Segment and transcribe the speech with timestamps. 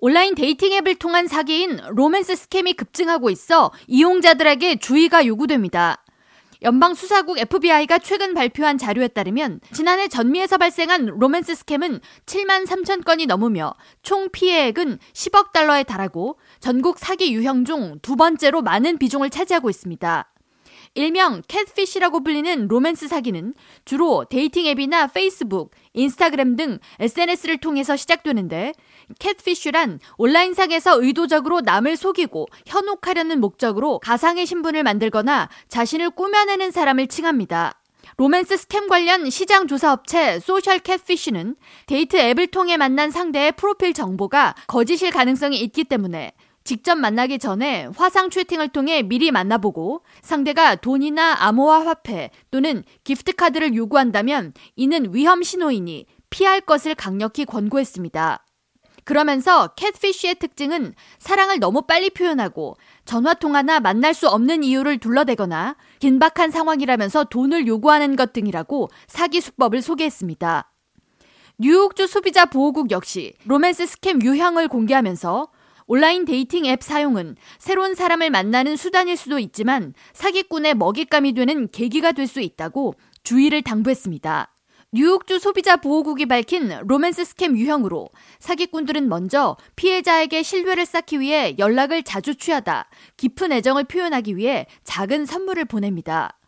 [0.00, 6.04] 온라인 dating 앱을 통한 사기인 로맨스 scam이 급증하고 있어 이용자들에게 주의가 요구됩니다.
[6.62, 13.74] 연방수사국 FBI가 최근 발표한 자료에 따르면 지난해 전미에서 발생한 로맨스 scam은 7만 3천 건이 넘으며
[14.02, 20.32] 총 피해액은 10억 달러에 달하고 전국 사기 유형 중 두 번째로 많은 비중을 차지하고 있습니다.
[20.98, 23.54] 일명 catfish라고 불리는 로맨스 사기는
[23.84, 28.72] 주로 dating 앱이나 페이스북, 인스타그램 등 SNS를 통해서 시작되는데
[29.20, 37.80] 캣피쉬란 온라인상에서 의도적으로 남을 속이고 현혹하려는 목적으로 가상의 신분을 만들거나 자신을 꾸며내는 사람을 칭합니다.
[38.16, 41.54] 로맨스 스캠 관련 시장 조사 업체 소셜 캣피쉬는
[41.86, 46.32] 데이트 앱을 통해 만난 상대의 프로필 정보가 거짓일 가능성이 있기 때문에
[46.68, 53.74] 직접 만나기 전에 화상 채팅을 통해 미리 만나보고 상대가 돈이나 암호화 화폐 또는 기프트 카드를
[53.74, 58.44] 요구한다면 이는 위험 신호이니 피할 것을 강력히 권고했습니다.
[59.04, 67.24] 그러면서 캣피쉬의 특징은 사랑을 너무 빨리 표현하고 전화통화나 만날 수 없는 이유를 둘러대거나 긴박한 상황이라면서
[67.30, 70.70] 돈을 요구하는 것 등이라고 사기 수법을 소개했습니다.
[71.60, 75.48] 뉴욕주 소비자 보호국 역시 로맨스 스캠 유형을 공개하면서
[75.90, 82.28] 온라인 데이팅 앱 사용은 새로운 사람을 만나는 수단일 수도 있지만 사기꾼의 먹잇감이 되는 계기가 될
[82.28, 84.54] 수 있다고 주의를 당부했습니다.
[84.92, 92.34] 뉴욕주 소비자 보호국이 밝힌 로맨스 스캠 유형으로 사기꾼들은 먼저 피해자에게 신뢰를 쌓기 위해 연락을 자주
[92.34, 96.38] 취하다 깊은 애정을 표현하기 위해 작은 선물을 보냅니다.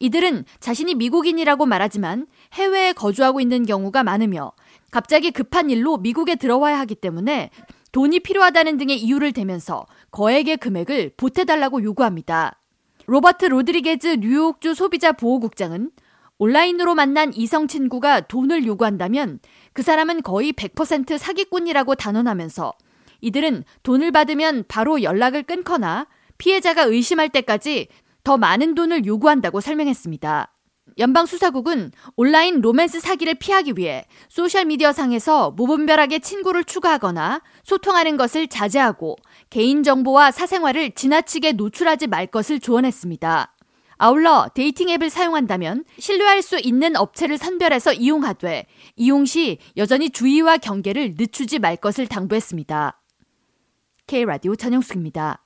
[0.00, 4.52] 이들은 자신이 미국인이라고 말하지만 해외에 거주하고 있는 경우가 많으며
[4.90, 7.48] 갑자기 급한 일로 미국에 들어와야 하기 때문에
[7.92, 12.58] 돈이 필요하다는 등의 이유를 대면서 거액의 금액을 보태달라고 요구합니다.
[13.06, 15.90] 로버트 로드리게즈 뉴욕주 소비자 보호국장은
[16.38, 19.40] 온라인으로 만난 이성 친구가 돈을 요구한다면
[19.72, 22.72] 그 사람은 거의 100% 사기꾼이라고 단언하면서
[23.20, 27.88] 이들은 돈을 받으면 바로 연락을 끊거나 피해자가 의심할 때까지
[28.24, 30.51] 더 많은 돈을 요구한다고 설명했습니다.
[30.98, 39.16] 연방수사국은 온라인 로맨스 사기를 피하기 위해 소셜미디어 상에서 무분별하게 친구를 추가하거나 소통하는 것을 자제하고
[39.50, 43.54] 개인정보와 사생활을 지나치게 노출하지 말 것을 조언했습니다.
[43.98, 51.14] 아울러 데이팅 앱을 사용한다면 신뢰할 수 있는 업체를 선별해서 이용하되 이용 시 여전히 주의와 경계를
[51.16, 53.00] 늦추지 말 것을 당부했습니다.
[54.08, 55.41] K라디오 전영숙입니다.